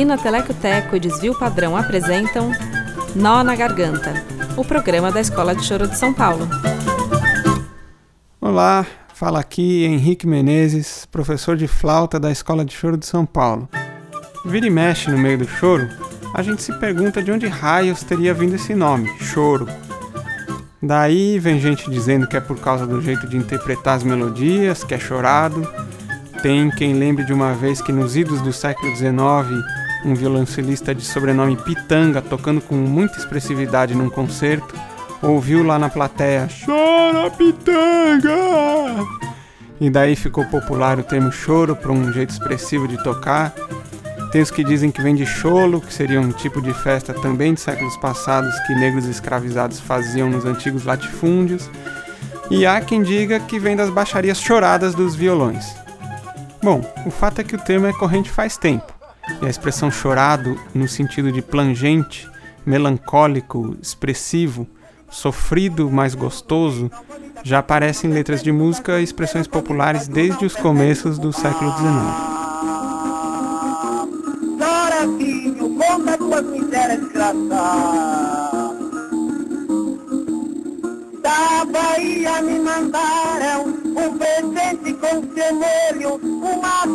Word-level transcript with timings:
Usina 0.00 0.16
Teleco 0.16 0.54
Teco 0.54 0.96
e 0.96 0.98
Desvio 0.98 1.38
Padrão 1.38 1.76
apresentam 1.76 2.50
Nó 3.14 3.44
na 3.44 3.54
Garganta, 3.54 4.14
o 4.56 4.64
programa 4.64 5.12
da 5.12 5.20
Escola 5.20 5.54
de 5.54 5.62
Choro 5.62 5.86
de 5.86 5.98
São 5.98 6.14
Paulo. 6.14 6.48
Olá, 8.40 8.86
fala 9.12 9.40
aqui 9.40 9.84
Henrique 9.84 10.26
Menezes, 10.26 11.04
professor 11.04 11.54
de 11.54 11.68
flauta 11.68 12.18
da 12.18 12.30
Escola 12.30 12.64
de 12.64 12.72
Choro 12.72 12.96
de 12.96 13.04
São 13.04 13.26
Paulo. 13.26 13.68
Vira 14.46 14.66
e 14.66 14.70
mexe 14.70 15.10
no 15.10 15.18
meio 15.18 15.36
do 15.36 15.46
choro, 15.46 15.86
a 16.32 16.40
gente 16.40 16.62
se 16.62 16.72
pergunta 16.78 17.22
de 17.22 17.30
onde 17.30 17.46
raios 17.46 18.02
teria 18.02 18.32
vindo 18.32 18.54
esse 18.54 18.74
nome, 18.74 19.06
choro. 19.18 19.68
Daí 20.82 21.38
vem 21.38 21.60
gente 21.60 21.90
dizendo 21.90 22.26
que 22.26 22.38
é 22.38 22.40
por 22.40 22.58
causa 22.58 22.86
do 22.86 23.02
jeito 23.02 23.28
de 23.28 23.36
interpretar 23.36 23.98
as 23.98 24.02
melodias, 24.02 24.82
que 24.82 24.94
é 24.94 24.98
chorado. 24.98 25.70
Tem 26.40 26.70
quem 26.70 26.94
lembre 26.94 27.22
de 27.22 27.34
uma 27.34 27.52
vez 27.52 27.82
que 27.82 27.92
nos 27.92 28.16
idos 28.16 28.40
do 28.40 28.50
século 28.50 28.96
XIX, 28.96 29.62
um 30.04 30.14
violoncelista 30.14 30.94
de 30.94 31.04
sobrenome 31.04 31.56
Pitanga, 31.56 32.22
tocando 32.22 32.60
com 32.60 32.74
muita 32.74 33.18
expressividade 33.18 33.94
num 33.94 34.10
concerto, 34.10 34.74
ouviu 35.22 35.62
lá 35.64 35.78
na 35.78 35.88
plateia: 35.88 36.48
Chora, 36.64 37.30
Pitanga! 37.30 39.04
E 39.80 39.88
daí 39.88 40.14
ficou 40.14 40.44
popular 40.44 40.98
o 40.98 41.02
termo 41.02 41.32
choro 41.32 41.74
para 41.74 41.90
um 41.90 42.12
jeito 42.12 42.30
expressivo 42.30 42.86
de 42.86 43.02
tocar. 43.02 43.54
Tem 44.30 44.42
os 44.42 44.50
que 44.50 44.62
dizem 44.62 44.90
que 44.90 45.02
vem 45.02 45.14
de 45.14 45.26
cholo, 45.26 45.80
que 45.80 45.92
seria 45.92 46.20
um 46.20 46.30
tipo 46.30 46.60
de 46.60 46.72
festa 46.72 47.12
também 47.14 47.54
de 47.54 47.60
séculos 47.60 47.96
passados 47.96 48.54
que 48.66 48.74
negros 48.74 49.06
escravizados 49.06 49.80
faziam 49.80 50.30
nos 50.30 50.44
antigos 50.44 50.84
latifúndios. 50.84 51.68
E 52.50 52.66
há 52.66 52.80
quem 52.80 53.02
diga 53.02 53.40
que 53.40 53.58
vem 53.58 53.74
das 53.74 53.90
baixarias 53.90 54.40
choradas 54.40 54.94
dos 54.94 55.14
violões. 55.14 55.74
Bom, 56.62 56.82
o 57.06 57.10
fato 57.10 57.40
é 57.40 57.44
que 57.44 57.56
o 57.56 57.58
termo 57.58 57.86
é 57.86 57.92
corrente 57.92 58.30
faz 58.30 58.58
tempo, 58.58 58.92
e 59.42 59.46
a 59.46 59.48
expressão 59.48 59.90
chorado, 59.90 60.58
no 60.74 60.88
sentido 60.88 61.30
de 61.30 61.42
plangente, 61.42 62.28
melancólico, 62.64 63.76
expressivo, 63.80 64.66
sofrido, 65.10 65.90
mais 65.90 66.14
gostoso, 66.14 66.90
já 67.42 67.58
aparece 67.58 68.06
em 68.06 68.10
letras 68.10 68.42
de 68.42 68.52
música 68.52 69.00
e 69.00 69.04
expressões 69.04 69.46
populares 69.46 70.06
desde 70.08 70.44
os 70.44 70.54
começos 70.54 71.18
do 71.18 71.32
século 71.32 71.72
XIX. 71.76 72.30
misérias. 76.42 77.00
Da 81.22 81.64
Bahia 81.66 82.42
me 82.42 82.58
mandaram 82.58 83.66
um 83.66 84.18
presente 84.18 84.94
com 84.94 85.22
cemelho, 85.34 86.20
uma 86.22 86.86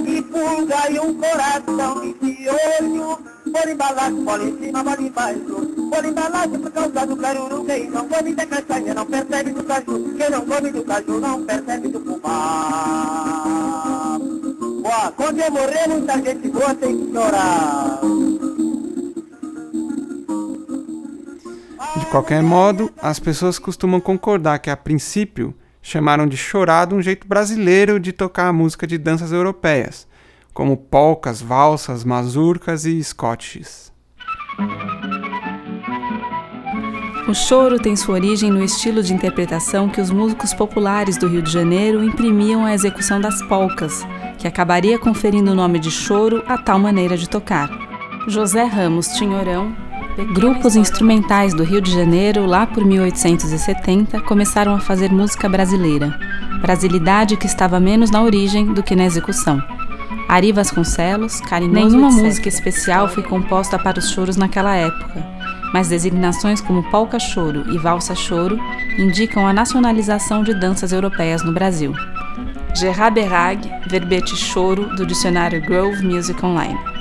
de 0.00 0.22
pulga 0.22 0.90
e 0.90 0.98
um 0.98 1.14
coração 1.14 2.00
de 2.00 2.14
piolho. 2.14 3.18
Por 3.52 3.68
embalagem, 3.68 4.24
bola 4.24 4.44
em 4.44 4.58
cima, 4.58 4.84
bola 4.84 5.00
embaixo. 5.00 5.66
Por 5.90 6.04
embalagem, 6.04 6.58
por 6.58 6.70
causa 6.70 7.06
do 7.06 7.16
caruru, 7.16 7.64
quem 7.64 7.90
não 7.90 8.08
come 8.08 8.34
da 8.34 8.46
castanha 8.46 8.94
não 8.94 9.06
percebe 9.06 9.50
do 9.52 9.64
caju. 9.64 10.14
Quem 10.16 10.30
não 10.30 10.46
come 10.46 10.70
do 10.70 10.84
caju 10.84 11.20
não 11.20 11.44
percebe 11.44 11.88
do 11.88 12.00
fubá. 12.00 13.38
Ó, 14.84 15.10
quando 15.12 15.40
eu 15.40 15.50
morrer, 15.50 15.88
muita 15.88 16.14
gente 16.22 16.48
boa 16.48 16.74
tem 16.74 16.96
que 16.96 17.12
chorar. 17.12 18.00
De 21.98 22.06
qualquer 22.06 22.42
modo, 22.42 22.90
as 23.00 23.18
pessoas 23.18 23.58
costumam 23.58 24.00
concordar 24.00 24.58
que, 24.58 24.70
a 24.70 24.76
princípio, 24.76 25.54
chamaram 25.88 26.26
de 26.26 26.36
chorado 26.36 26.94
um 26.94 27.00
jeito 27.00 27.26
brasileiro 27.26 27.98
de 27.98 28.12
tocar 28.12 28.48
a 28.48 28.52
música 28.52 28.86
de 28.86 28.98
danças 28.98 29.32
europeias, 29.32 30.06
como 30.52 30.76
polcas, 30.76 31.40
valsas, 31.40 32.04
mazurcas 32.04 32.84
e 32.84 33.02
scotches. 33.02 33.90
O 37.26 37.34
choro 37.34 37.78
tem 37.78 37.94
sua 37.96 38.14
origem 38.14 38.50
no 38.50 38.62
estilo 38.62 39.02
de 39.02 39.14
interpretação 39.14 39.88
que 39.88 40.00
os 40.00 40.10
músicos 40.10 40.52
populares 40.54 41.16
do 41.16 41.28
Rio 41.28 41.42
de 41.42 41.50
Janeiro 41.50 42.02
imprimiam 42.02 42.64
à 42.64 42.74
execução 42.74 43.20
das 43.20 43.42
polcas, 43.48 44.06
que 44.38 44.46
acabaria 44.46 44.98
conferindo 44.98 45.52
o 45.52 45.54
nome 45.54 45.78
de 45.78 45.90
choro 45.90 46.42
a 46.46 46.58
tal 46.58 46.78
maneira 46.78 47.16
de 47.16 47.28
tocar. 47.28 47.70
José 48.26 48.64
Ramos 48.64 49.08
Tinhorão 49.08 49.74
Grupos 50.26 50.74
instrumentais 50.74 51.54
do 51.54 51.62
Rio 51.62 51.80
de 51.80 51.92
Janeiro, 51.92 52.44
lá 52.44 52.66
por 52.66 52.84
1870, 52.84 54.20
começaram 54.22 54.74
a 54.74 54.80
fazer 54.80 55.12
música 55.12 55.48
brasileira, 55.48 56.18
brasilidade 56.60 57.36
que 57.36 57.46
estava 57.46 57.78
menos 57.78 58.10
na 58.10 58.20
origem 58.22 58.74
do 58.74 58.82
que 58.82 58.96
na 58.96 59.04
execução. 59.04 59.62
Ari 60.28 60.50
Vasconcelos, 60.50 61.40
Carinhoso, 61.40 61.90
Nenhuma 61.90 62.08
etc. 62.08 62.22
música 62.24 62.48
especial 62.48 63.08
foi 63.08 63.22
composta 63.22 63.78
para 63.78 64.00
os 64.00 64.10
choros 64.10 64.36
naquela 64.36 64.74
época, 64.74 65.24
mas 65.72 65.88
designações 65.88 66.60
como 66.60 66.82
polca 66.90 67.20
choro 67.20 67.72
e 67.72 67.78
valsa 67.78 68.16
choro 68.16 68.58
indicam 68.98 69.46
a 69.46 69.52
nacionalização 69.52 70.42
de 70.42 70.52
danças 70.52 70.90
europeias 70.90 71.44
no 71.44 71.52
Brasil. 71.52 71.94
Gerard 72.74 73.14
Berag, 73.14 73.70
verbete 73.88 74.36
choro 74.36 74.96
do 74.96 75.06
dicionário 75.06 75.62
Grove 75.62 76.04
Music 76.04 76.44
Online. 76.44 76.97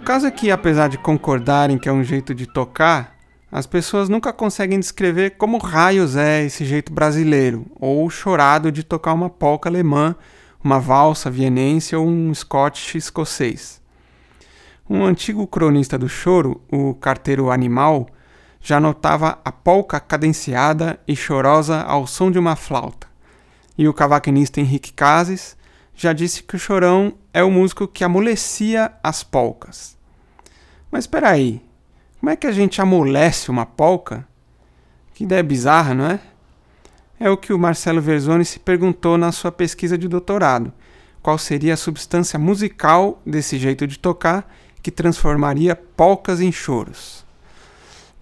O 0.00 0.02
caso 0.02 0.26
é 0.26 0.30
que, 0.30 0.50
apesar 0.50 0.88
de 0.88 0.96
concordarem 0.96 1.76
que 1.76 1.86
é 1.86 1.92
um 1.92 2.02
jeito 2.02 2.34
de 2.34 2.46
tocar, 2.46 3.18
as 3.52 3.66
pessoas 3.66 4.08
nunca 4.08 4.32
conseguem 4.32 4.80
descrever 4.80 5.32
como 5.32 5.58
raios 5.58 6.16
é 6.16 6.42
esse 6.42 6.64
jeito 6.64 6.90
brasileiro, 6.90 7.66
ou 7.78 8.08
chorado 8.08 8.72
de 8.72 8.82
tocar 8.82 9.12
uma 9.12 9.28
polca 9.28 9.68
alemã, 9.68 10.16
uma 10.64 10.80
valsa 10.80 11.30
vienense 11.30 11.94
ou 11.94 12.08
um 12.08 12.32
scotch 12.32 12.94
escocês. 12.94 13.78
Um 14.88 15.04
antigo 15.04 15.46
cronista 15.46 15.98
do 15.98 16.08
choro, 16.08 16.62
o 16.72 16.94
carteiro 16.94 17.50
animal, 17.50 18.08
já 18.58 18.80
notava 18.80 19.38
a 19.44 19.52
polca 19.52 20.00
cadenciada 20.00 20.98
e 21.06 21.14
chorosa 21.14 21.82
ao 21.82 22.06
som 22.06 22.30
de 22.30 22.38
uma 22.38 22.56
flauta. 22.56 23.06
E 23.76 23.86
o 23.86 23.92
cavaquinista 23.92 24.60
Henrique 24.60 24.94
Cases 24.94 25.58
já 26.00 26.14
disse 26.14 26.42
que 26.42 26.56
o 26.56 26.58
chorão 26.58 27.12
é 27.30 27.44
o 27.44 27.50
músico 27.50 27.86
que 27.86 28.02
amolecia 28.02 28.90
as 29.02 29.22
polcas. 29.22 29.98
Mas 30.90 31.04
espera 31.04 31.28
aí, 31.28 31.60
como 32.18 32.30
é 32.30 32.36
que 32.36 32.46
a 32.46 32.52
gente 32.52 32.80
amolece 32.80 33.50
uma 33.50 33.66
polca? 33.66 34.26
Que 35.12 35.24
ideia 35.24 35.42
bizarra, 35.42 35.94
não 35.94 36.06
é? 36.06 36.20
É 37.20 37.28
o 37.28 37.36
que 37.36 37.52
o 37.52 37.58
Marcelo 37.58 38.00
Verzoni 38.00 38.46
se 38.46 38.58
perguntou 38.58 39.18
na 39.18 39.30
sua 39.30 39.52
pesquisa 39.52 39.98
de 39.98 40.08
doutorado. 40.08 40.72
Qual 41.22 41.36
seria 41.36 41.74
a 41.74 41.76
substância 41.76 42.38
musical 42.38 43.20
desse 43.26 43.58
jeito 43.58 43.86
de 43.86 43.98
tocar 43.98 44.50
que 44.82 44.90
transformaria 44.90 45.76
polcas 45.76 46.40
em 46.40 46.50
choros? 46.50 47.26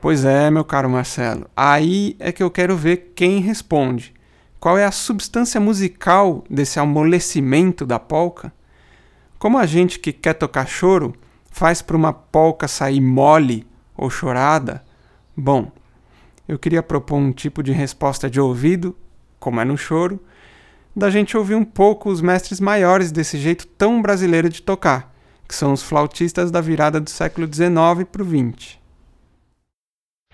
Pois 0.00 0.24
é, 0.24 0.50
meu 0.50 0.64
caro 0.64 0.90
Marcelo, 0.90 1.48
aí 1.56 2.16
é 2.18 2.32
que 2.32 2.42
eu 2.42 2.50
quero 2.50 2.76
ver 2.76 3.12
quem 3.14 3.38
responde. 3.38 4.17
Qual 4.60 4.76
é 4.76 4.84
a 4.84 4.90
substância 4.90 5.60
musical 5.60 6.42
desse 6.50 6.80
amolecimento 6.80 7.86
da 7.86 7.98
polca? 7.98 8.52
Como 9.38 9.56
a 9.56 9.66
gente 9.66 10.00
que 10.00 10.12
quer 10.12 10.34
tocar 10.34 10.66
choro 10.66 11.14
faz 11.48 11.80
para 11.80 11.96
uma 11.96 12.12
polca 12.12 12.66
sair 12.66 13.00
mole 13.00 13.64
ou 13.96 14.10
chorada? 14.10 14.84
Bom, 15.36 15.70
eu 16.48 16.58
queria 16.58 16.82
propor 16.82 17.16
um 17.18 17.30
tipo 17.30 17.62
de 17.62 17.70
resposta 17.70 18.28
de 18.28 18.40
ouvido, 18.40 18.96
como 19.38 19.60
é 19.60 19.64
no 19.64 19.78
choro, 19.78 20.20
da 20.94 21.08
gente 21.08 21.36
ouvir 21.36 21.54
um 21.54 21.64
pouco 21.64 22.10
os 22.10 22.20
mestres 22.20 22.58
maiores 22.58 23.12
desse 23.12 23.38
jeito 23.38 23.64
tão 23.64 24.02
brasileiro 24.02 24.48
de 24.48 24.60
tocar, 24.60 25.14
que 25.46 25.54
são 25.54 25.72
os 25.72 25.84
flautistas 25.84 26.50
da 26.50 26.60
virada 26.60 27.00
do 27.00 27.08
século 27.08 27.46
XIX 27.46 28.08
para 28.10 28.22
o 28.22 28.26
XX. 28.26 28.76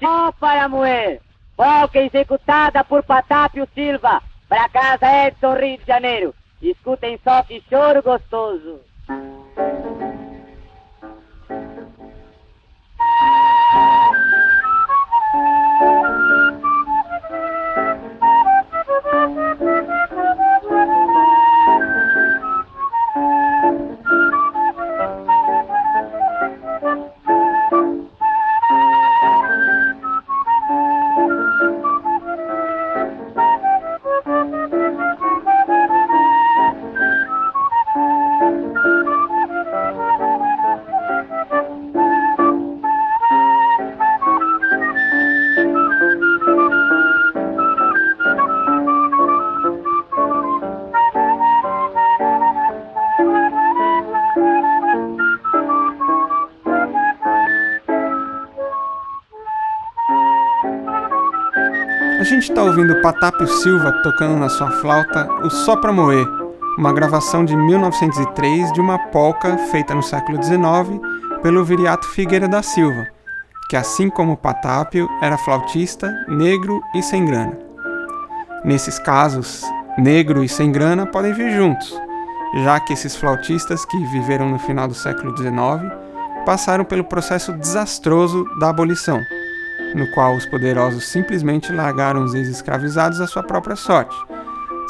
Ó, 0.03 0.29
oh, 0.29 0.33
para 0.33 0.67
moer! 0.67 1.21
Polca 1.57 2.01
executada 2.01 2.83
por 2.85 3.03
Patápio 3.05 3.69
Silva, 3.75 4.23
pra 4.49 4.69
casa 4.69 5.27
Edson, 5.27 5.55
Rio 5.55 5.79
de 5.79 5.85
Janeiro. 5.85 6.35
Escutem 6.61 7.19
só 7.23 7.43
que 7.43 7.63
choro 7.69 8.03
gostoso. 8.03 8.81
Gente 62.25 62.45
está 62.45 62.63
ouvindo 62.63 63.03
Patápio 63.03 63.47
Silva 63.47 63.93
tocando 64.03 64.39
na 64.39 64.49
sua 64.49 64.71
flauta 64.81 65.29
o 65.45 65.51
Só 65.51 65.77
Pra 65.77 65.93
Moer, 65.93 66.27
uma 66.79 66.91
gravação 66.91 67.45
de 67.45 67.55
1903 67.55 68.73
de 68.73 68.81
uma 68.81 68.99
polca 69.11 69.59
feita 69.71 69.95
no 69.95 70.03
século 70.03 70.43
XIX 70.43 71.01
pelo 71.43 71.63
Viriato 71.63 72.07
Figueira 72.09 72.49
da 72.49 72.63
Silva, 72.63 73.07
que 73.69 73.77
assim 73.77 74.09
como 74.09 74.39
Patápio 74.39 75.07
era 75.21 75.37
flautista, 75.37 76.11
negro 76.27 76.81
e 76.95 77.03
sem 77.03 77.27
grana. 77.27 77.59
Nesses 78.65 78.99
casos, 78.99 79.63
negro 79.99 80.43
e 80.43 80.49
sem 80.49 80.73
grana 80.73 81.07
podem 81.07 81.35
vir 81.35 81.51
juntos, 81.55 81.95
já 82.63 82.81
que 82.81 82.95
esses 82.95 83.15
flautistas 83.15 83.85
que 83.85 83.99
viveram 84.07 84.49
no 84.49 84.59
final 84.59 84.89
do 84.89 84.95
século 84.95 85.37
XIX 85.37 85.93
passaram 86.47 86.85
pelo 86.87 87.05
processo 87.05 87.53
desastroso 87.53 88.47
da 88.59 88.71
abolição, 88.71 89.21
no 89.95 90.11
qual 90.11 90.35
os 90.35 90.45
poderosos 90.47 91.05
simplesmente 91.05 91.73
largaram 91.73 92.25
os 92.25 92.35
ex-escravizados 92.35 93.21
à 93.21 93.27
sua 93.27 93.43
própria 93.43 93.77
sorte, 93.77 94.17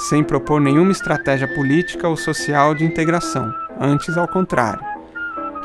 sem 0.09 0.25
propor 0.25 0.61
nenhuma 0.61 0.93
estratégia 0.93 1.47
política 1.47 2.09
ou 2.09 2.17
social 2.17 2.75
de 2.75 2.85
integração, 2.85 3.53
antes 3.81 4.17
ao 4.17 4.27
contrário. 4.27 4.85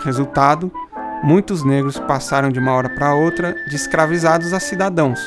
Resultado: 0.04 0.72
muitos 1.24 1.64
negros 1.64 2.00
passaram 2.00 2.50
de 2.50 2.60
uma 2.60 2.74
hora 2.74 2.90
para 2.90 3.16
outra 3.16 3.56
de 3.68 3.76
escravizados 3.76 4.54
a 4.54 4.60
cidadãos, 4.60 5.20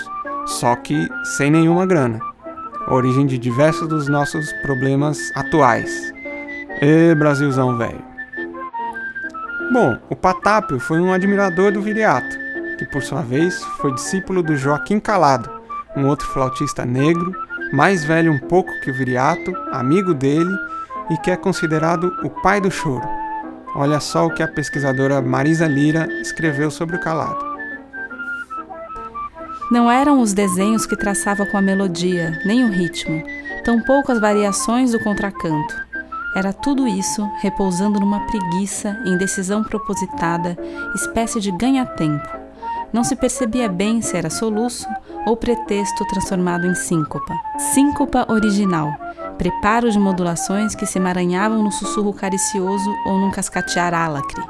só 0.46 0.76
que 0.76 1.08
sem 1.36 1.50
nenhuma 1.50 1.86
grana. 1.86 2.20
Origem 2.88 3.26
de 3.26 3.38
diversos 3.38 3.88
dos 3.88 4.08
nossos 4.08 4.52
problemas 4.62 5.18
atuais. 5.36 6.12
Ê, 6.80 7.14
Brasilzão 7.14 7.78
velho. 7.78 8.04
Bom, 9.72 9.96
o 10.10 10.16
Patápio 10.16 10.80
foi 10.80 11.00
um 11.00 11.12
admirador 11.12 11.72
do 11.72 11.80
Viriato, 11.80 12.41
que 12.82 12.86
por 12.90 13.02
sua 13.02 13.22
vez 13.22 13.62
foi 13.80 13.94
discípulo 13.94 14.42
do 14.42 14.56
Joaquim 14.56 14.98
Calado, 14.98 15.48
um 15.96 16.06
outro 16.06 16.26
flautista 16.28 16.84
negro, 16.84 17.32
mais 17.72 18.04
velho 18.04 18.32
um 18.32 18.38
pouco 18.40 18.68
que 18.80 18.90
o 18.90 18.94
Viriato, 18.94 19.54
amigo 19.70 20.12
dele 20.12 20.52
e 21.10 21.16
que 21.18 21.30
é 21.30 21.36
considerado 21.36 22.12
o 22.24 22.30
pai 22.42 22.60
do 22.60 22.70
choro. 22.70 23.06
Olha 23.76 24.00
só 24.00 24.26
o 24.26 24.34
que 24.34 24.42
a 24.42 24.48
pesquisadora 24.48 25.22
Marisa 25.22 25.66
Lira 25.66 26.08
escreveu 26.20 26.70
sobre 26.70 26.96
o 26.96 27.00
Calado. 27.00 27.52
Não 29.70 29.90
eram 29.90 30.20
os 30.20 30.32
desenhos 30.32 30.84
que 30.84 30.96
traçava 30.96 31.46
com 31.46 31.56
a 31.56 31.62
melodia, 31.62 32.38
nem 32.44 32.64
o 32.64 32.68
ritmo, 32.68 33.22
tampouco 33.64 34.10
as 34.10 34.20
variações 34.20 34.90
do 34.90 34.98
contracanto. 34.98 35.74
Era 36.34 36.52
tudo 36.52 36.88
isso 36.88 37.30
repousando 37.40 38.00
numa 38.00 38.26
preguiça, 38.26 38.98
indecisão 39.06 39.62
propositada, 39.62 40.58
espécie 40.94 41.40
de 41.40 41.52
ganha-tempo. 41.52 42.41
Não 42.92 43.02
se 43.02 43.16
percebia 43.16 43.68
bem 43.68 44.02
se 44.02 44.16
era 44.16 44.28
soluço 44.28 44.86
ou 45.26 45.36
pretexto 45.36 46.04
transformado 46.08 46.66
em 46.66 46.74
síncopa. 46.74 47.34
Síncopa 47.72 48.26
original, 48.30 48.92
preparo 49.38 49.90
de 49.90 49.98
modulações 49.98 50.74
que 50.74 50.84
se 50.84 50.98
emaranhavam 50.98 51.62
no 51.62 51.72
sussurro 51.72 52.12
caricioso 52.12 52.90
ou 53.06 53.18
num 53.18 53.30
cascatear 53.30 53.94
álacre. 53.94 54.42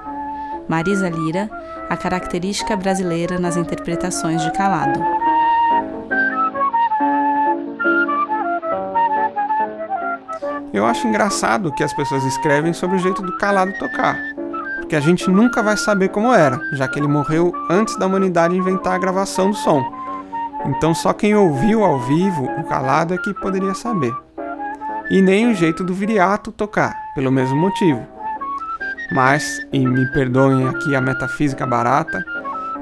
Marisa 0.69 1.09
Lira, 1.09 1.49
a 1.89 1.97
característica 1.97 2.77
brasileira 2.77 3.39
nas 3.39 3.57
interpretações 3.57 4.43
de 4.43 4.51
Calado. 4.53 5.01
Eu 10.73 10.87
acho 10.87 11.07
engraçado 11.07 11.71
que 11.73 11.85
as 11.85 11.93
pessoas 11.93 12.25
escrevem 12.25 12.73
sobre 12.73 12.97
o 12.97 12.99
jeito 12.99 13.21
do 13.23 13.37
Calado 13.37 13.73
tocar, 13.79 14.17
porque 14.93 15.03
a 15.03 15.09
gente 15.09 15.31
nunca 15.31 15.63
vai 15.63 15.75
saber 15.75 16.11
como 16.11 16.35
era, 16.35 16.61
já 16.75 16.87
que 16.87 16.99
ele 16.99 17.09
morreu 17.09 17.51
antes 17.71 17.97
da 17.97 18.05
humanidade 18.05 18.55
inventar 18.55 18.93
a 18.93 18.99
gravação 18.99 19.49
do 19.49 19.57
som. 19.57 19.83
Então 20.67 20.95
só 20.95 21.15
quem 21.15 21.35
ouviu 21.35 21.83
ao 21.83 21.99
vivo 21.99 22.45
o 22.59 22.65
Calado 22.65 23.15
é 23.15 23.17
que 23.17 23.33
poderia 23.33 23.73
saber. 23.73 24.15
E 25.11 25.23
nem 25.23 25.51
o 25.51 25.55
jeito 25.55 25.83
do 25.83 25.95
Viriato 25.95 26.53
tocar, 26.53 26.95
pelo 27.15 27.33
mesmo 27.33 27.57
motivo. 27.57 28.07
Mas, 29.15 29.67
e 29.73 29.79
me 29.79 30.05
perdoem 30.13 30.69
aqui 30.69 30.95
a 30.95 31.01
metafísica 31.01 31.67
barata, 31.67 32.23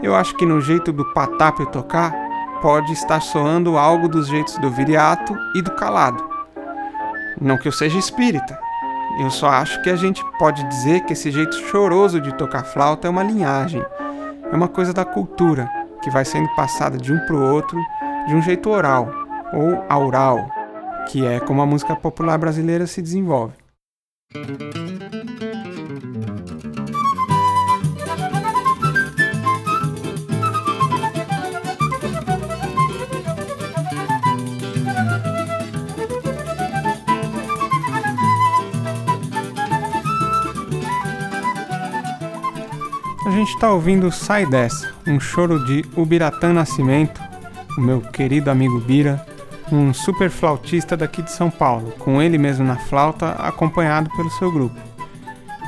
eu 0.03 0.13
acho 0.17 0.37
que 0.37 0.45
no 0.45 0.61
jeito 0.61 0.91
do 0.91 1.05
Patápio 1.15 1.67
tocar 1.67 2.13
pode 2.61 2.93
estar 2.93 3.21
soando 3.21 3.79
algo 3.79 4.09
dos 4.09 4.27
jeitos 4.27 4.59
do 4.59 4.69
Viriato 4.69 5.33
e 5.55 5.63
do 5.63 5.71
Calado. 5.77 6.29
Não 7.41 7.57
que 7.57 7.69
eu 7.69 7.73
seja 7.73 8.01
espírita, 8.01 8.59
eu 9.19 9.31
só 9.31 9.49
acho 9.49 9.83
que 9.83 9.91
a 9.91 9.97
gente 9.97 10.25
pode 10.39 10.63
dizer 10.69 11.01
que 11.05 11.13
esse 11.13 11.31
jeito 11.31 11.55
choroso 11.67 12.21
de 12.21 12.33
tocar 12.35 12.65
flauta 12.65 13.09
é 13.09 13.11
uma 13.11 13.23
linhagem, 13.23 13.83
é 14.51 14.55
uma 14.55 14.69
coisa 14.69 14.93
da 14.93 15.05
cultura 15.05 15.69
que 16.03 16.11
vai 16.11 16.25
sendo 16.25 16.49
passada 16.55 16.97
de 16.97 17.13
um 17.13 17.19
para 17.27 17.37
o 17.37 17.53
outro 17.53 17.79
de 18.27 18.35
um 18.35 18.43
jeito 18.43 18.71
oral 18.71 19.11
ou 19.53 19.85
aural, 19.89 20.49
que 21.09 21.27
é 21.27 21.41
como 21.41 21.61
a 21.61 21.67
música 21.67 21.97
popular 21.97 22.39
brasileira 22.39 22.87
se 22.87 23.03
desenvolve. 23.03 23.55
Gente 43.41 43.55
está 43.55 43.73
ouvindo 43.73 44.13
Sai 44.13 44.45
Dessa, 44.45 44.93
um 45.07 45.19
choro 45.19 45.65
de 45.65 45.83
Ubiratã 45.97 46.53
Nascimento, 46.53 47.23
o 47.79 47.81
meu 47.81 48.03
querido 48.03 48.51
amigo 48.51 48.79
Bira, 48.81 49.25
um 49.73 49.95
super 49.95 50.29
flautista 50.29 50.95
daqui 50.95 51.23
de 51.23 51.33
São 51.33 51.51
Paulo, 51.51 51.91
com 51.99 52.21
ele 52.21 52.37
mesmo 52.37 52.67
na 52.67 52.77
flauta, 52.77 53.31
acompanhado 53.31 54.11
pelo 54.11 54.31
seu 54.33 54.53
grupo. 54.53 54.79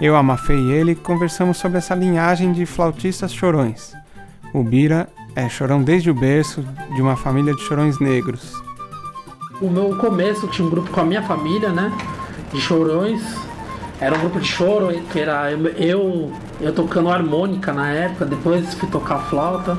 Eu, 0.02 0.14
a 0.14 0.22
Mafê 0.22 0.54
e 0.54 0.70
ele 0.70 0.94
conversamos 0.94 1.56
sobre 1.56 1.78
essa 1.78 1.94
linhagem 1.94 2.52
de 2.52 2.66
flautistas 2.66 3.32
chorões. 3.32 3.94
O 4.52 4.62
Bira 4.62 5.08
é 5.34 5.48
chorão 5.48 5.82
desde 5.82 6.10
o 6.10 6.14
berço 6.14 6.62
de 6.94 7.00
uma 7.00 7.16
família 7.16 7.54
de 7.54 7.62
chorões 7.62 7.98
negros. 7.98 8.62
O 9.62 9.70
meu 9.70 9.96
começo 9.96 10.46
tinha 10.48 10.66
um 10.66 10.70
grupo 10.70 10.90
com 10.90 11.00
a 11.00 11.04
minha 11.06 11.22
família, 11.22 11.70
né? 11.70 11.91
De 12.52 12.60
chorões. 12.60 13.22
Era 14.03 14.17
um 14.17 14.19
grupo 14.19 14.41
de 14.41 14.49
choro 14.49 14.93
que 15.13 15.21
era 15.21 15.53
eu, 15.53 16.32
eu 16.61 16.73
tocando 16.75 17.09
harmônica 17.09 17.73
na 17.73 17.89
época, 17.89 18.27
depois 18.27 18.75
fui 18.75 18.89
tocar 18.89 19.21
flauta. 19.31 19.79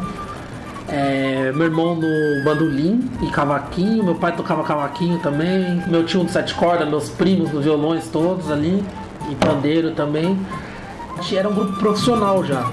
É, 0.87 1.51
meu 1.53 1.65
irmão 1.65 1.93
no 1.95 2.43
bandolim 2.45 3.11
e 3.21 3.29
cavaquinho, 3.29 4.01
meu 4.01 4.15
pai 4.15 4.33
tocava 4.33 4.63
cavaquinho 4.63 5.19
também, 5.19 5.83
meu 5.87 6.05
tio 6.05 6.23
de 6.23 6.31
sete 6.31 6.53
cordas, 6.55 6.87
meus 6.87 7.09
primos 7.09 7.51
nos 7.51 7.65
violões 7.65 8.07
todos 8.07 8.49
ali, 8.49 8.81
e 9.29 9.35
pandeiro 9.35 9.91
também. 9.91 10.39
Era 11.33 11.49
um 11.49 11.53
grupo 11.53 11.73
profissional 11.73 12.45
já. 12.45 12.63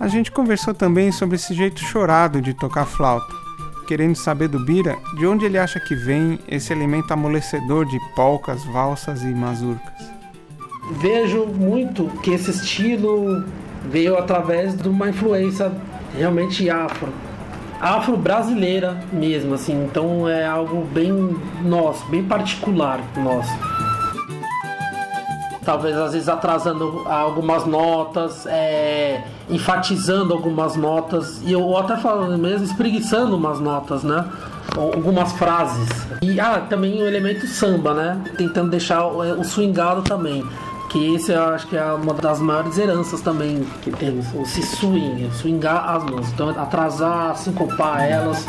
A 0.00 0.08
gente 0.08 0.32
conversou 0.32 0.72
também 0.72 1.12
sobre 1.12 1.36
esse 1.36 1.52
jeito 1.52 1.80
chorado 1.80 2.40
de 2.40 2.54
tocar 2.54 2.86
flauta, 2.86 3.41
querendo 3.86 4.16
saber 4.16 4.48
do 4.48 4.58
Bira 4.58 4.96
de 5.16 5.26
onde 5.26 5.44
ele 5.44 5.58
acha 5.58 5.78
que 5.80 5.94
vem 5.94 6.38
esse 6.48 6.72
elemento 6.72 7.12
amolecedor 7.12 7.84
de 7.84 7.98
polcas, 8.14 8.64
valsas 8.64 9.22
e 9.22 9.28
mazurcas. 9.28 10.10
Vejo 10.92 11.46
muito 11.46 12.06
que 12.22 12.32
esse 12.32 12.50
estilo 12.50 13.44
veio 13.88 14.16
através 14.18 14.76
de 14.76 14.88
uma 14.88 15.08
influência 15.08 15.72
realmente 16.16 16.68
afro. 16.68 17.08
Afro-brasileira 17.80 19.02
mesmo, 19.12 19.54
assim, 19.54 19.84
então 19.84 20.28
é 20.28 20.46
algo 20.46 20.84
bem 20.84 21.36
nosso, 21.64 22.06
bem 22.06 22.22
particular 22.22 23.00
nosso 23.16 23.52
talvez 25.64 25.96
às 25.96 26.12
vezes 26.12 26.28
atrasando 26.28 27.02
algumas 27.06 27.64
notas, 27.64 28.46
é, 28.46 29.22
enfatizando 29.48 30.32
algumas 30.32 30.76
notas, 30.76 31.40
e 31.42 31.52
eu 31.52 31.76
até 31.76 31.96
falando 31.96 32.36
mesmo, 32.38 32.64
espreguiçando 32.64 33.36
umas 33.36 33.60
notas, 33.60 34.02
né? 34.02 34.24
Algumas 34.76 35.32
frases. 35.32 35.88
E 36.22 36.40
ah, 36.40 36.64
também 36.68 37.02
o 37.02 37.06
elemento 37.06 37.46
samba, 37.46 37.94
né? 37.94 38.20
Tentando 38.36 38.70
deixar 38.70 39.06
o, 39.06 39.40
o 39.40 39.44
swingado 39.44 40.02
também. 40.02 40.44
Que 40.88 41.14
esse 41.14 41.32
eu 41.32 41.42
acho 41.44 41.66
que 41.68 41.76
é 41.76 41.84
uma 41.84 42.12
das 42.12 42.38
maiores 42.38 42.76
heranças 42.76 43.20
também 43.22 43.66
que 43.80 43.90
temos. 43.90 44.26
O 44.34 44.44
se 44.44 44.62
swing, 44.62 45.30
swingar 45.32 45.88
as 45.88 46.04
mãos. 46.04 46.28
Então 46.32 46.50
atrasar, 46.50 47.34
sincopar 47.36 48.02
elas. 48.02 48.44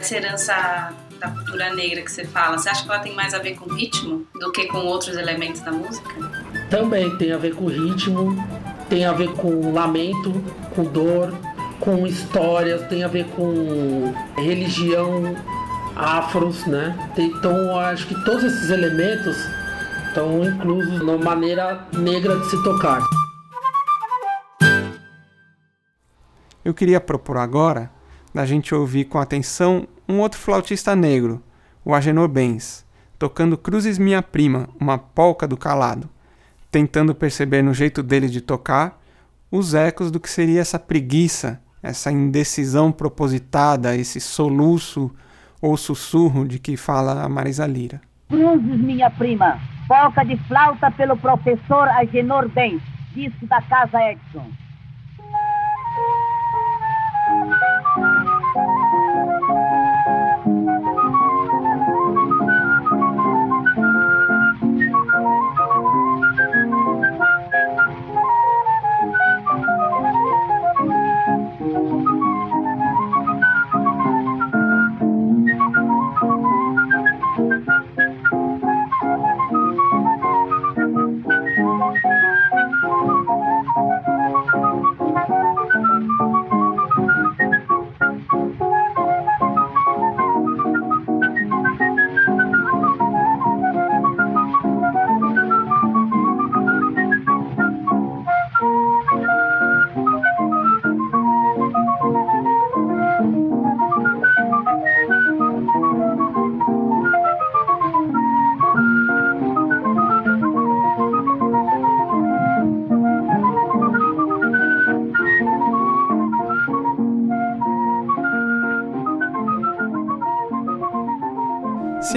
Essa 0.00 0.16
herança 0.16 0.92
da 1.24 1.30
cultura 1.30 1.74
negra 1.74 2.02
que 2.02 2.12
você 2.12 2.24
fala, 2.24 2.58
você 2.58 2.68
acha 2.68 2.84
que 2.84 2.90
ela 2.90 3.00
tem 3.00 3.14
mais 3.14 3.32
a 3.32 3.38
ver 3.38 3.56
com 3.56 3.72
ritmo 3.72 4.26
do 4.34 4.52
que 4.52 4.66
com 4.66 4.78
outros 4.78 5.16
elementos 5.16 5.60
da 5.62 5.72
música? 5.72 6.10
Também 6.70 7.16
tem 7.16 7.32
a 7.32 7.38
ver 7.38 7.54
com 7.54 7.66
ritmo, 7.66 8.36
tem 8.88 9.06
a 9.06 9.12
ver 9.12 9.30
com 9.30 9.72
lamento, 9.72 10.32
com 10.74 10.84
dor, 10.84 11.32
com 11.80 12.06
histórias, 12.06 12.86
tem 12.88 13.02
a 13.04 13.08
ver 13.08 13.24
com 13.28 14.12
religião, 14.36 15.34
afros, 15.96 16.66
né? 16.66 16.94
Então 17.16 17.56
eu 17.56 17.76
acho 17.76 18.06
que 18.06 18.24
todos 18.24 18.44
esses 18.44 18.70
elementos 18.70 19.36
estão 20.08 20.44
inclusos 20.44 21.04
na 21.04 21.16
maneira 21.16 21.86
negra 21.92 22.38
de 22.38 22.50
se 22.50 22.62
tocar. 22.62 23.02
Eu 26.64 26.72
queria 26.72 27.00
propor 27.00 27.36
agora 27.36 27.90
da 28.32 28.44
gente 28.44 28.74
ouvir 28.74 29.04
com 29.04 29.18
atenção 29.18 29.86
um 30.08 30.20
outro 30.20 30.38
flautista 30.38 30.94
negro, 30.94 31.42
o 31.84 31.94
Agenor 31.94 32.28
Benz, 32.28 32.84
tocando 33.18 33.56
Cruzes 33.56 33.98
Minha 33.98 34.22
Prima, 34.22 34.68
uma 34.80 34.98
polca 34.98 35.46
do 35.46 35.56
calado, 35.56 36.08
tentando 36.70 37.14
perceber 37.14 37.62
no 37.62 37.72
jeito 37.72 38.02
dele 38.02 38.28
de 38.28 38.40
tocar 38.40 39.00
os 39.50 39.74
ecos 39.74 40.10
do 40.10 40.20
que 40.20 40.28
seria 40.28 40.60
essa 40.60 40.78
preguiça, 40.78 41.60
essa 41.82 42.10
indecisão 42.10 42.90
propositada, 42.90 43.96
esse 43.96 44.20
soluço 44.20 45.14
ou 45.60 45.76
sussurro 45.76 46.46
de 46.46 46.58
que 46.58 46.76
fala 46.76 47.22
a 47.22 47.28
Marisa 47.28 47.66
Lira. 47.66 48.00
Cruzes, 48.28 48.80
minha 48.80 49.10
prima, 49.10 49.60
polca 49.86 50.24
de 50.24 50.36
flauta 50.48 50.90
pelo 50.90 51.16
professor 51.16 51.88
Agenor 51.88 52.48
Benz, 52.48 52.82
disco 53.14 53.46
da 53.46 53.62
Casa 53.62 53.98
Edson. 54.10 54.63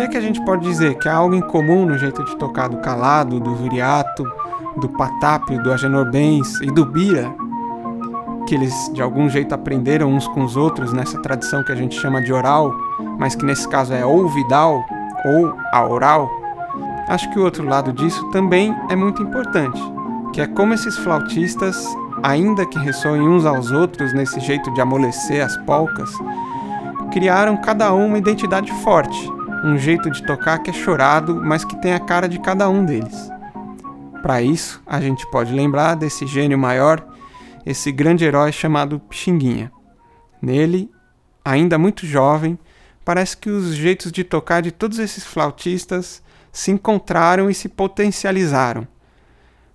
Que 0.08 0.18
a 0.18 0.22
gente 0.22 0.44
pode 0.44 0.68
dizer 0.68 0.96
que 0.96 1.08
há 1.08 1.16
algo 1.16 1.36
em 1.36 1.42
comum 1.42 1.86
no 1.86 1.98
jeito 1.98 2.24
de 2.24 2.36
tocar 2.38 2.68
do 2.68 2.78
Calado, 2.78 3.40
do 3.40 3.56
Viriato, 3.56 4.24
do 4.78 4.90
Patápio, 4.90 5.62
do 5.62 5.72
Agenor 5.72 6.10
Bens 6.10 6.62
e 6.62 6.68
do 6.68 6.86
Bira, 6.86 7.34
que 8.48 8.56
eles 8.56 8.74
de 8.94 9.02
algum 9.02 9.28
jeito 9.30 9.54
aprenderam 9.54 10.10
uns 10.10 10.28
com 10.28 10.44
os 10.44 10.56
outros 10.56 10.94
nessa 10.94 11.22
tradição 11.22 11.64
que 11.64 11.72
a 11.72 11.76
gente 11.76 12.00
chama 12.00 12.22
de 12.22 12.32
oral, 12.32 12.74
mas 13.20 13.36
que 13.36 13.46
nesse 13.46 13.68
caso 13.68 13.94
é 13.94 14.06
ou 14.06 14.30
vidal 14.30 14.84
ou 15.26 15.54
a 15.74 15.86
oral, 15.86 16.30
acho 17.08 17.30
que 17.32 17.40
o 17.40 17.44
outro 17.44 17.64
lado 17.66 17.92
disso 17.92 18.24
também 18.32 18.76
é 18.90 18.96
muito 18.96 19.22
importante, 19.22 19.82
que 20.34 20.42
é 20.42 20.48
como 20.48 20.74
esses 20.74 20.98
flautistas, 20.98 21.86
ainda 22.24 22.66
que 22.66 22.80
ressoem 22.80 23.22
uns 23.22 23.46
aos 23.46 23.72
outros 23.72 24.14
nesse 24.14 24.40
jeito 24.40 24.72
de 24.74 24.82
amolecer 24.82 25.44
as 25.44 25.58
polcas, 25.58 26.10
criaram 27.12 27.58
cada 27.58 27.94
um 27.94 28.08
uma 28.08 28.18
identidade 28.18 28.72
forte, 28.84 29.37
um 29.64 29.78
jeito 29.78 30.10
de 30.10 30.26
tocar 30.26 30.60
que 30.60 30.70
é 30.70 30.74
chorado, 30.74 31.36
mas 31.44 31.66
que 31.66 31.76
tem 31.82 31.94
a 31.94 32.00
cara 32.00 32.28
de 32.28 32.40
cada 32.40 32.70
um 32.70 32.86
deles. 32.86 33.30
Para 34.22 34.42
isso, 34.42 34.82
a 34.86 35.00
gente 35.00 35.30
pode 35.32 35.54
lembrar 35.54 35.96
desse 35.96 36.28
gênio 36.28 36.58
maior, 36.58 37.06
esse 37.66 37.92
grande 37.92 38.26
herói 38.26 38.52
chamado 38.52 39.00
Pixinguinha. 39.00 39.72
Nele, 40.42 40.92
ainda 41.44 41.78
muito 41.78 42.06
jovem, 42.06 42.58
parece 43.04 43.38
que 43.38 43.50
os 43.50 43.74
jeitos 43.74 44.12
de 44.12 44.24
tocar 44.24 44.62
de 44.62 44.72
todos 44.72 45.00
esses 45.00 45.24
flautistas 45.24 46.22
se 46.52 46.72
encontraram 46.72 47.50
e 47.50 47.54
se 47.54 47.70
potencializaram. 47.70 48.88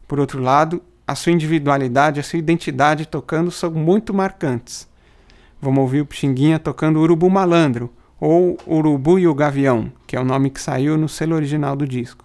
Por 0.07 0.21
outro 0.21 0.41
lado, 0.41 0.83
a 1.07 1.15
sua 1.15 1.33
individualidade, 1.33 2.21
a 2.21 2.23
sua 2.23 2.39
identidade 2.39 3.07
tocando 3.07 3.51
são 3.51 3.71
muito 3.71 4.13
marcantes. 4.13 4.89
Vamos 5.61 5.81
ouvir 5.81 6.01
o 6.01 6.07
Pixinguinha 6.07 6.59
tocando 6.59 7.01
Urubu 7.01 7.31
Malandro, 7.31 7.93
ou 8.25 8.57
Urubu 8.69 9.19
e 9.19 9.27
o 9.27 9.35
Gavião, 9.35 9.91
que 10.07 10.15
é 10.15 10.21
o 10.21 10.25
nome 10.25 10.49
que 10.49 10.61
saiu 10.61 10.97
no 10.97 11.09
selo 11.09 11.35
original 11.35 11.75
do 11.75 11.85
disco. 11.85 12.25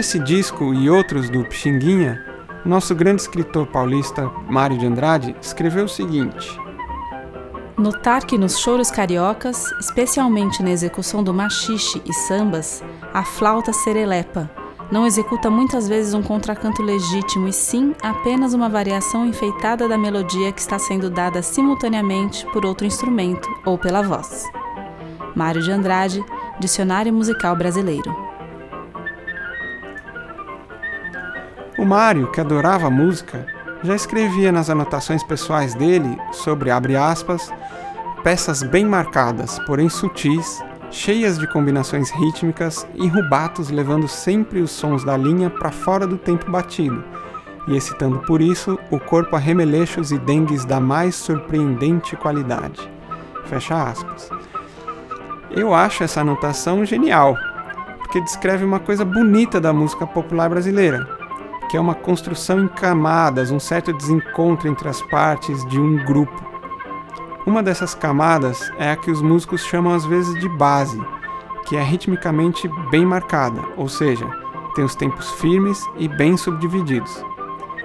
Esse 0.00 0.18
disco 0.18 0.72
e 0.72 0.88
outros 0.88 1.28
do 1.28 1.44
Pixinguinha, 1.44 2.24
nosso 2.64 2.94
grande 2.94 3.20
escritor 3.20 3.66
paulista 3.66 4.30
Mário 4.48 4.78
de 4.78 4.86
Andrade 4.86 5.36
escreveu 5.42 5.84
o 5.84 5.88
seguinte: 5.88 6.58
Notar 7.76 8.24
que 8.24 8.38
nos 8.38 8.58
choros 8.58 8.90
cariocas, 8.90 9.70
especialmente 9.78 10.62
na 10.62 10.70
execução 10.70 11.22
do 11.22 11.34
machixe 11.34 12.00
e 12.06 12.14
sambas, 12.14 12.82
a 13.12 13.22
flauta 13.22 13.74
serelepa 13.74 14.50
não 14.90 15.06
executa 15.06 15.50
muitas 15.50 15.86
vezes 15.86 16.14
um 16.14 16.22
contracanto 16.22 16.82
legítimo 16.82 17.46
e 17.46 17.52
sim 17.52 17.94
apenas 18.02 18.54
uma 18.54 18.70
variação 18.70 19.26
enfeitada 19.26 19.86
da 19.86 19.98
melodia 19.98 20.50
que 20.50 20.60
está 20.60 20.78
sendo 20.78 21.10
dada 21.10 21.42
simultaneamente 21.42 22.46
por 22.52 22.64
outro 22.64 22.86
instrumento 22.86 23.48
ou 23.66 23.76
pela 23.76 24.02
voz. 24.02 24.44
Mário 25.36 25.62
de 25.62 25.70
Andrade, 25.70 26.24
Dicionário 26.58 27.12
Musical 27.12 27.54
Brasileiro. 27.54 28.29
O 31.80 31.84
Mário, 31.86 32.30
que 32.30 32.42
adorava 32.42 32.90
música, 32.90 33.46
já 33.82 33.96
escrevia 33.96 34.52
nas 34.52 34.68
anotações 34.68 35.22
pessoais 35.24 35.74
dele 35.74 36.14
sobre, 36.30 36.70
abre 36.70 36.94
aspas, 36.94 37.50
peças 38.22 38.62
bem 38.62 38.84
marcadas, 38.84 39.58
porém 39.60 39.88
sutis, 39.88 40.62
cheias 40.90 41.38
de 41.38 41.50
combinações 41.50 42.10
rítmicas 42.10 42.86
e 42.94 43.08
rubatos 43.08 43.70
levando 43.70 44.06
sempre 44.06 44.60
os 44.60 44.70
sons 44.70 45.04
da 45.04 45.16
linha 45.16 45.48
para 45.48 45.70
fora 45.70 46.06
do 46.06 46.18
tempo 46.18 46.50
batido, 46.50 47.02
e 47.66 47.74
excitando 47.74 48.18
por 48.26 48.42
isso 48.42 48.78
o 48.90 49.00
corpo 49.00 49.34
a 49.34 49.38
remeleixos 49.38 50.12
e 50.12 50.18
dengues 50.18 50.66
da 50.66 50.78
mais 50.78 51.14
surpreendente 51.14 52.14
qualidade. 52.14 52.78
Fecha 53.46 53.84
aspas. 53.84 54.28
Eu 55.50 55.72
acho 55.72 56.04
essa 56.04 56.20
anotação 56.20 56.84
genial, 56.84 57.38
porque 58.00 58.20
descreve 58.20 58.66
uma 58.66 58.80
coisa 58.80 59.02
bonita 59.02 59.58
da 59.58 59.72
música 59.72 60.06
popular 60.06 60.50
brasileira, 60.50 61.19
que 61.70 61.76
é 61.76 61.80
uma 61.80 61.94
construção 61.94 62.64
em 62.64 62.66
camadas, 62.68 63.52
um 63.52 63.60
certo 63.60 63.92
desencontro 63.92 64.68
entre 64.68 64.88
as 64.88 65.00
partes 65.02 65.64
de 65.66 65.78
um 65.78 66.04
grupo. 66.04 66.44
Uma 67.46 67.62
dessas 67.62 67.94
camadas 67.94 68.72
é 68.76 68.90
a 68.90 68.96
que 68.96 69.08
os 69.08 69.22
músicos 69.22 69.64
chamam 69.64 69.94
às 69.94 70.04
vezes 70.04 70.34
de 70.40 70.48
base, 70.48 71.00
que 71.66 71.76
é 71.76 71.82
ritmicamente 71.82 72.68
bem 72.90 73.06
marcada, 73.06 73.62
ou 73.76 73.88
seja, 73.88 74.26
tem 74.74 74.84
os 74.84 74.96
tempos 74.96 75.30
firmes 75.34 75.86
e 75.96 76.08
bem 76.08 76.36
subdivididos. 76.36 77.24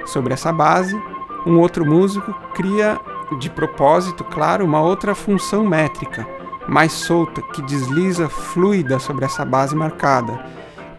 Sobre 0.07 0.33
essa 0.33 0.51
base, 0.51 0.99
um 1.45 1.59
outro 1.59 1.85
músico 1.85 2.33
cria, 2.55 2.99
de 3.39 3.51
propósito, 3.51 4.23
claro, 4.23 4.65
uma 4.65 4.81
outra 4.81 5.13
função 5.13 5.63
métrica, 5.63 6.27
mais 6.67 6.91
solta, 6.91 7.39
que 7.39 7.61
desliza 7.61 8.29
fluida 8.29 8.97
sobre 8.97 9.25
essa 9.25 9.45
base 9.45 9.75
marcada, 9.75 10.43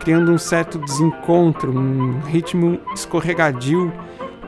criando 0.07 0.31
um 0.31 0.39
certo 0.39 0.79
desencontro, 0.79 1.77
um 1.77 2.21
ritmo 2.21 2.79
escorregadio 2.95 3.93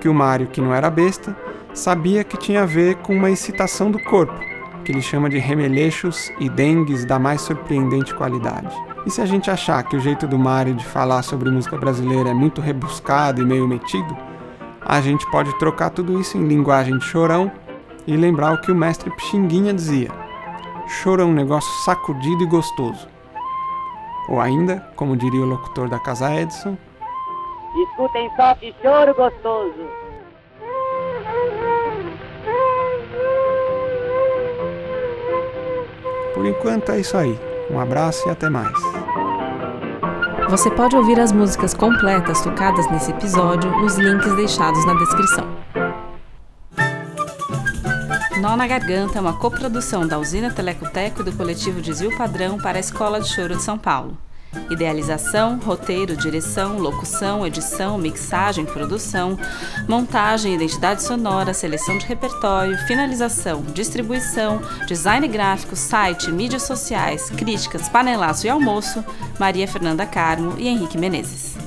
que 0.01 0.09
o 0.09 0.15
Mário, 0.15 0.47
que 0.47 0.61
não 0.61 0.73
era 0.73 0.89
besta, 0.89 1.37
sabia 1.75 2.23
que 2.23 2.37
tinha 2.37 2.63
a 2.63 2.65
ver 2.65 2.95
com 2.99 3.13
uma 3.13 3.29
excitação 3.29 3.91
do 3.91 4.01
corpo, 4.05 4.39
que 4.85 4.93
ele 4.93 5.03
chama 5.03 5.29
de 5.29 5.37
remeleixos 5.37 6.31
e 6.39 6.49
dengues 6.49 7.05
da 7.05 7.19
mais 7.19 7.41
surpreendente 7.41 8.15
qualidade. 8.15 8.73
E 9.05 9.11
se 9.11 9.21
a 9.21 9.27
gente 9.27 9.51
achar 9.51 9.83
que 9.83 9.97
o 9.97 10.01
jeito 10.01 10.29
do 10.29 10.39
Mário 10.39 10.77
de 10.77 10.85
falar 10.85 11.23
sobre 11.23 11.51
música 11.51 11.77
brasileira 11.77 12.31
é 12.31 12.35
muito 12.35 12.61
rebuscado 12.61 13.43
e 13.43 13.45
meio 13.45 13.67
metido, 13.67 14.17
a 14.81 15.01
gente 15.01 15.29
pode 15.29 15.53
trocar 15.59 15.91
tudo 15.91 16.21
isso 16.21 16.39
em 16.39 16.47
linguagem 16.47 16.97
de 16.97 17.05
chorão 17.05 17.51
e 18.07 18.17
lembrar 18.17 18.55
o 18.55 18.61
que 18.61 18.71
o 18.71 18.77
mestre 18.77 19.11
Pixinguinha 19.11 19.75
dizia: 19.75 20.13
choro 20.87 21.23
é 21.23 21.25
um 21.25 21.35
negócio 21.35 21.85
sacudido 21.85 22.45
e 22.45 22.47
gostoso. 22.47 23.18
Ou 24.29 24.41
ainda, 24.41 24.87
como 24.95 25.17
diria 25.17 25.41
o 25.41 25.47
locutor 25.47 25.89
da 25.89 25.99
Casa 25.99 26.35
Edson, 26.35 26.77
escutem 27.83 28.31
só 28.37 28.55
que 28.55 28.75
choro 28.83 29.15
gostoso. 29.15 29.89
Por 36.35 36.47
enquanto 36.47 36.93
é 36.93 37.01
isso 37.01 37.17
aí. 37.17 37.39
Um 37.71 37.81
abraço 37.81 38.29
e 38.29 38.31
até 38.31 38.49
mais. 38.49 38.79
Você 40.49 40.71
pode 40.71 40.97
ouvir 40.97 41.21
as 41.21 41.33
músicas 41.33 41.75
completas 41.75 42.41
tocadas 42.41 42.91
nesse 42.91 43.11
episódio 43.11 43.71
nos 43.81 43.97
links 43.99 44.35
deixados 44.37 44.85
na 44.87 44.95
descrição. 44.95 45.68
Nó 48.41 48.57
na 48.57 48.69
Garganta 48.69 49.19
é 49.19 49.21
uma 49.21 49.33
coprodução 49.33 50.07
da 50.07 50.17
Usina 50.17 50.53
Telecoteco 50.53 51.23
e 51.23 51.25
do 51.25 51.33
coletivo 51.33 51.81
Desvio 51.81 52.17
Padrão 52.17 52.57
para 52.57 52.79
a 52.79 52.81
Escola 52.81 53.21
de 53.21 53.29
Choro 53.29 53.57
de 53.57 53.63
São 53.63 53.77
Paulo. 53.77 54.17
Idealização, 54.71 55.59
roteiro, 55.59 56.17
direção, 56.17 56.79
locução, 56.79 57.45
edição, 57.45 57.99
mixagem, 57.99 58.65
produção, 58.65 59.37
montagem, 59.89 60.55
identidade 60.55 61.03
sonora, 61.03 61.53
seleção 61.53 61.99
de 61.99 62.07
repertório, 62.07 62.79
finalização, 62.87 63.61
distribuição, 63.75 64.63
design 64.87 65.27
gráfico, 65.27 65.75
site, 65.75 66.31
mídias 66.31 66.63
sociais, 66.63 67.29
críticas, 67.31 67.89
panelaço 67.89 68.47
e 68.47 68.51
almoço, 68.51 69.05
Maria 69.39 69.67
Fernanda 69.67 70.07
Carmo 70.07 70.55
e 70.57 70.69
Henrique 70.69 70.97
Menezes. 70.97 71.58